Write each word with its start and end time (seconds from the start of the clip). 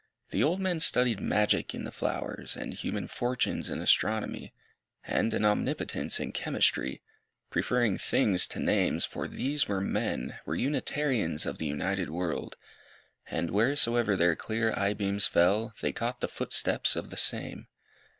The 0.31 0.41
old 0.43 0.59
men 0.59 0.79
studied 0.79 1.19
magic 1.19 1.75
in 1.75 1.83
the 1.83 1.91
flowers, 1.91 2.57
And 2.57 2.73
human 2.73 3.05
fortunes 3.05 3.69
in 3.69 3.83
astronomy, 3.83 4.51
And 5.03 5.31
an 5.31 5.45
omnipotence 5.45 6.19
in 6.19 6.31
chemistry, 6.31 7.03
Preferring 7.51 7.99
things 7.99 8.47
to 8.47 8.59
names, 8.59 9.05
for 9.05 9.27
these 9.27 9.67
were 9.67 9.79
men, 9.79 10.39
Were 10.43 10.55
unitarians 10.55 11.45
of 11.45 11.59
the 11.59 11.67
united 11.67 12.09
world, 12.09 12.55
And, 13.27 13.51
wheresoever 13.51 14.15
their 14.15 14.35
clear 14.35 14.73
eye 14.75 14.93
beams 14.95 15.27
fell, 15.27 15.71
They 15.81 15.91
caught 15.91 16.19
the 16.19 16.27
footsteps 16.27 16.95
of 16.95 17.11
the 17.11 17.17
SAME. 17.17 17.67